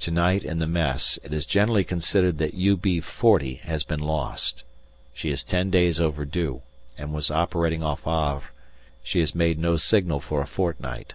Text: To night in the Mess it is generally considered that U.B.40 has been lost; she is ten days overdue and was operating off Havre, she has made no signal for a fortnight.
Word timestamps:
To 0.00 0.10
night 0.10 0.44
in 0.44 0.58
the 0.58 0.66
Mess 0.66 1.18
it 1.24 1.32
is 1.32 1.46
generally 1.46 1.82
considered 1.82 2.36
that 2.36 2.52
U.B.40 2.52 3.60
has 3.60 3.84
been 3.84 4.00
lost; 4.00 4.64
she 5.14 5.30
is 5.30 5.42
ten 5.42 5.70
days 5.70 5.98
overdue 5.98 6.60
and 6.98 7.14
was 7.14 7.30
operating 7.30 7.82
off 7.82 8.02
Havre, 8.02 8.52
she 9.02 9.20
has 9.20 9.34
made 9.34 9.58
no 9.58 9.78
signal 9.78 10.20
for 10.20 10.42
a 10.42 10.46
fortnight. 10.46 11.14